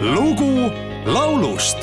lugu 0.00 0.70
laulust 1.06 1.78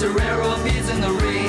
to 0.00 0.08
rare 0.12 0.40
old 0.40 0.64
beats 0.64 0.88
in 0.88 0.98
the 1.02 1.12
rain. 1.12 1.39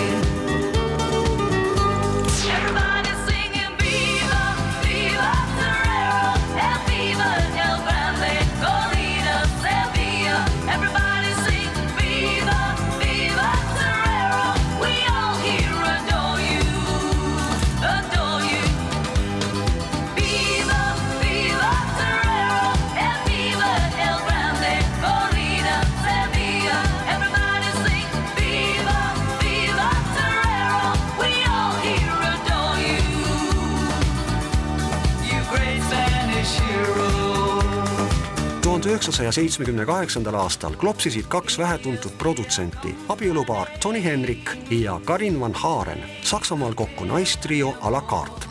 Tuhande 38.81 38.97
üheksasaja 38.97 39.31
seitsmekümne 39.31 39.85
kaheksandal 39.85 40.33
aastal 40.33 40.73
klopsisid 40.73 41.25
kaks 41.29 41.57
vähetuntud 41.57 42.11
produtsenti, 42.17 42.95
abielupaar 43.09 43.67
Tony 43.79 44.03
Henrik 44.03 44.51
ja 44.71 45.01
Karin 45.05 45.39
van 45.39 45.53
Haaren 45.53 46.03
Saksamaal 46.21 46.73
kokku 46.73 47.05
naistrio 47.05 47.73
a 47.81 47.91
la 47.91 48.01
carte. 48.01 48.45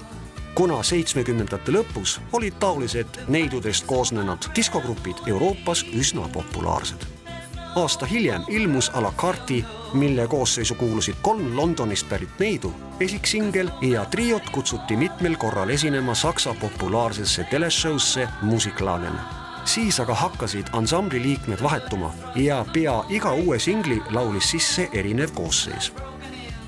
kuna 0.54 0.82
seitsmekümnendate 0.82 1.72
lõpus 1.72 2.20
olid 2.32 2.54
taolised 2.60 3.18
neidudest 3.28 3.86
koosnenud 3.86 4.38
diskogrupid 4.54 5.16
Euroopas 5.26 5.84
üsna 5.98 6.28
populaarsed. 6.28 7.06
aasta 7.74 8.06
hiljem 8.06 8.42
ilmus 8.48 8.90
a 8.94 9.02
la 9.02 9.12
carte'i, 9.16 9.64
mille 9.94 10.26
koosseisu 10.26 10.74
kuulusid 10.74 11.14
kolm 11.22 11.56
Londonist 11.56 12.08
pärit 12.08 12.38
neidu, 12.38 12.72
esiksingel 13.00 13.70
ja 13.82 14.04
triot 14.04 14.50
kutsuti 14.50 14.96
mitmel 14.96 15.36
korral 15.36 15.68
esinema 15.68 16.14
Saksa 16.14 16.54
populaarsesse 16.60 17.44
teleshow'sse 17.50 18.28
Musiklanen 18.42 19.39
siis 19.70 20.00
aga 20.00 20.14
hakkasid 20.14 20.66
ansambli 20.72 21.22
liikmed 21.22 21.62
vahetuma 21.62 22.10
ja 22.34 22.64
pea 22.72 23.04
iga 23.08 23.32
uue 23.32 23.58
singli 23.58 24.00
laulis 24.10 24.50
sisse 24.50 24.88
erinev 24.92 25.30
koosseis. 25.34 25.92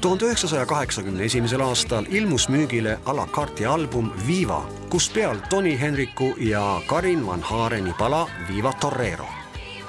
tuhande 0.01 0.25
üheksasaja 0.25 0.67
kaheksakümne 0.67 1.25
esimesel 1.25 1.61
aastal 1.61 2.07
ilmus 2.09 2.49
müügile 2.49 2.99
a 3.05 3.17
la 3.17 3.27
carte'i 3.27 3.67
album 3.67 4.13
Viva, 4.27 4.63
kus 4.89 5.11
peal 5.11 5.37
Tony 5.51 5.81
Henriku 5.81 6.35
ja 6.39 6.81
Karin 6.87 7.27
van 7.27 7.43
Haareni 7.43 7.95
pala 7.99 8.29
Viva 8.49 8.73
Torero. 8.81 9.27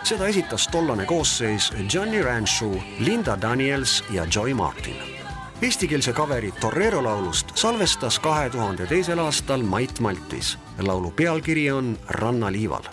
seda 0.04 0.28
esitas 0.28 0.68
tollane 0.68 1.06
koosseis 1.06 1.72
Johnny 1.94 2.22
Ranchu, 2.22 2.84
Linda 3.00 3.42
Daniels 3.42 4.04
ja 4.10 4.26
Joy 4.36 4.54
Martin 4.54 5.13
eestikeelse 5.62 6.14
kaveri 6.14 6.52
Torero 6.62 7.04
laulust 7.04 7.56
salvestas 7.56 8.20
kahe 8.20 8.50
tuhande 8.50 8.86
teisel 8.86 9.20
aastal 9.20 9.64
Mait 9.64 10.00
Maltis. 10.00 10.58
laulu 10.80 11.12
pealkiri 11.12 11.72
on 11.72 11.98
Rannaliival 12.10 12.84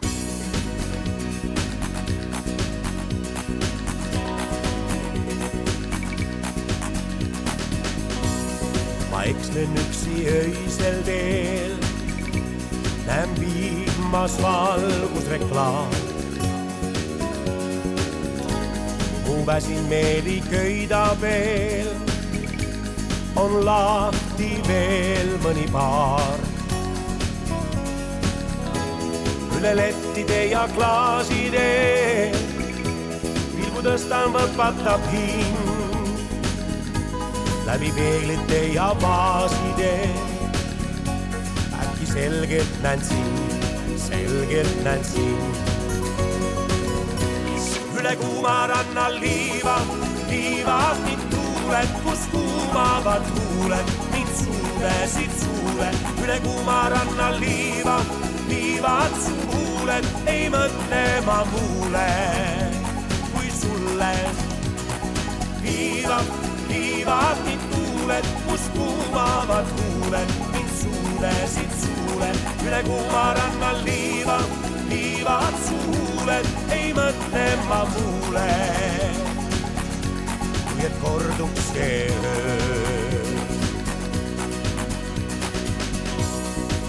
ma 9.10 9.26
ekslen 9.26 9.74
üksi 9.76 10.22
öisel 10.32 11.02
teel, 11.04 11.74
näen 13.06 13.28
vihmas 13.40 14.42
valgusreklaam. 14.42 15.90
mu 19.26 19.46
väsin 19.46 19.84
meeli 19.88 20.42
köidab 20.50 21.20
veel, 21.20 21.89
on 23.40 23.64
lahti 23.64 24.50
veel 24.68 25.36
mõni 25.44 25.66
baar. 25.72 26.38
üle 29.60 29.72
lettide 29.76 30.38
ja 30.48 30.62
klaaside, 30.72 31.64
pilgu 33.52 33.82
tõstan, 33.84 34.32
võpatab 34.32 35.04
hing 35.12 35.60
läbi 37.68 37.90
peeglite 37.96 38.60
ja 38.74 38.90
baaside. 39.02 39.92
äkki 41.80 42.06
selgelt 42.12 42.76
näen 42.82 43.04
sind, 43.04 43.66
selgelt 44.08 44.84
näen 44.84 45.04
sind. 45.04 45.54
üle 48.00 48.16
kuuma 48.16 48.56
ranna 48.72 49.10
liiva, 49.20 49.76
liivad 50.28 51.04
mind 51.04 51.29
tuuled, 51.70 51.88
kus 52.02 52.18
kuumavad 52.32 53.22
huuled 53.34 53.90
mind 54.12 54.28
suudesid 54.38 55.30
suule. 55.40 55.90
üle 56.22 56.40
kuuma 56.40 56.88
ranna 56.88 57.30
liiva, 57.40 58.00
liivad 58.48 59.14
su 59.24 59.34
huuled, 59.50 60.06
ei 60.26 60.48
mõtle 60.50 61.02
ma 61.26 61.44
muule 61.52 62.08
kui 63.32 63.50
sulle. 63.60 64.12
viivad 65.62 66.32
viivad 66.68 67.44
mind 67.46 67.62
tuuled, 67.74 68.26
kus 68.46 68.66
kuumavad 68.74 69.70
huuled 69.78 70.34
mind 70.52 70.72
suulesid 70.80 71.76
suule. 71.84 72.32
üle 72.66 72.82
kuuma 72.88 73.34
ranna 73.38 73.72
liiva, 73.84 74.40
viivad 74.88 75.62
suuled, 75.68 76.50
ei 76.70 76.92
mõtle 76.98 77.46
ma 77.68 77.84
muule. 77.94 78.99
Kui 80.80 80.86
et 80.86 81.00
korduks 81.00 81.64
see 81.72 82.08
öö. 82.08 83.34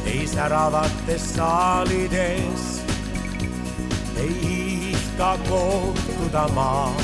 ei 0.06 0.28
säravates 0.28 1.36
saalides 1.36 2.82
ei 4.18 4.92
ihka 4.92 5.38
kohtuda 5.50 6.48
maa 6.56 6.96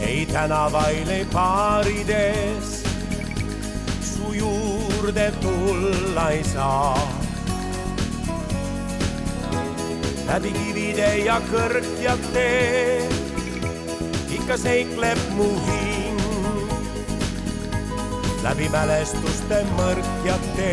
ei 0.00 0.26
tänavail, 0.26 1.08
ei 1.08 1.24
baarides 1.24 2.82
su 4.02 4.32
juurde 4.32 5.32
tulla 5.40 6.30
ei 6.30 6.44
saa. 6.44 7.08
läbi 10.26 10.52
kivide 10.52 11.16
ja 11.24 11.40
kõrgjate 11.52 13.21
ikka 14.52 14.68
seikleb 14.68 15.20
mu 15.32 15.48
hing. 15.64 16.18
läbi 18.44 18.66
mälestuste 18.68 19.62
mõrkjate 19.78 20.72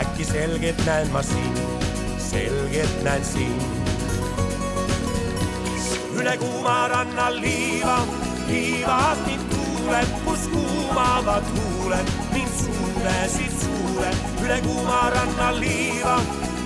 äkki 0.00 0.26
selgelt 0.26 0.80
näen 0.88 1.12
ma 1.14 1.22
sind, 1.22 1.86
selgelt 2.18 2.98
näen 3.06 3.22
sind 3.22 3.62
üle 6.18 6.34
kuuma 6.42 6.88
ranna 6.90 7.30
liiva, 7.30 8.00
liivad 8.50 9.22
mind 9.28 9.46
tuuled, 9.54 10.10
kus 10.26 10.50
kuumavad 10.50 11.46
huuled 11.54 12.14
mind 12.34 12.54
suulesid 12.58 13.54
suule. 13.62 14.10
üle 14.42 14.58
kuuma 14.66 15.02
ranna 15.14 15.52
liiva, 15.62 16.18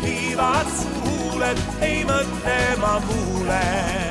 liivad 0.07 0.77
su 0.81 0.89
huuled. 1.05 1.67
ei 1.81 2.05
mõtle 2.09 2.63
ma 2.81 3.01
muule 3.11 4.07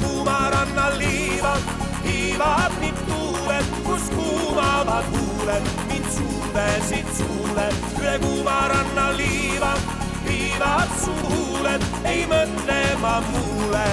kuuma 0.00 0.50
ranna 0.50 0.90
liivad, 0.98 1.62
viivad 2.04 2.72
mind 2.80 3.00
tuuled, 3.08 3.66
kus 3.86 4.10
kuumavad 4.14 5.04
huuled, 5.14 5.66
mind 5.88 6.08
suudesid 6.16 7.08
suuled. 7.18 7.74
üle 8.00 8.18
kuuma 8.22 8.58
ranna 8.72 9.10
liivad, 9.16 9.80
viivad 10.26 10.94
su 11.04 11.16
huuled, 11.24 11.84
ei 12.04 12.26
mõtle 12.30 12.80
ma 13.00 13.20
muule. 13.28 13.86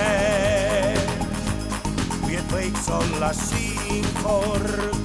kui 2.22 2.36
et 2.36 2.52
võiks 2.52 2.90
olla 2.92 3.34
siin 3.34 4.08
kord, 4.24 4.96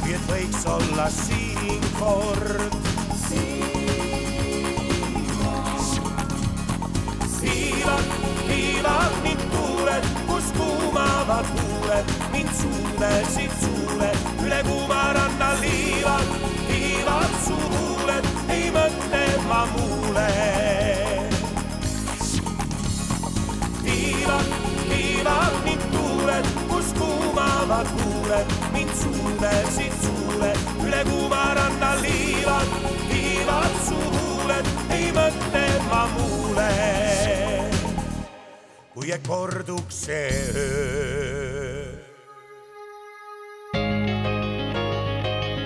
kui 0.00 0.16
et 0.16 0.32
võiks 0.32 0.66
olla 0.78 1.10
siin 1.10 1.92
kord 2.00 2.75
mind 12.98 13.26
suulesid 13.26 13.50
suuled, 13.60 14.16
üle 14.44 14.62
kuuma 14.64 15.12
ranna 15.12 15.50
liivad, 15.60 16.28
viivad 16.68 17.32
su 17.44 17.54
huuled, 17.54 18.24
ei 18.48 18.70
mõtle 18.70 19.24
ma 19.48 19.66
muule. 19.72 20.28
viivad, 23.84 24.46
viivad 24.88 25.54
mind 25.64 25.84
tuuled, 25.92 26.46
kus 26.68 26.92
kuumavad 26.98 27.86
huuled, 27.86 28.46
mind 28.72 28.90
suulesid 29.02 29.92
suuled, 30.02 30.58
üle 30.86 31.04
kuuma 31.04 31.54
ranna 31.54 31.94
liivad, 32.00 32.68
viivad 33.10 33.80
su 33.88 34.00
huuled, 34.00 34.66
ei 34.90 35.12
mõtle 35.12 35.66
ma 35.90 36.06
muule 36.16 36.72
kui 38.96 39.12
et 39.12 39.26
korduks 39.28 40.06
see 40.06 40.30
öö. 40.56 41.25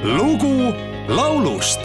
Lugu 0.05 0.73
laulust 1.09 1.81